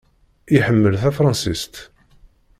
[0.57, 1.75] Iḥemmel tafṛansist.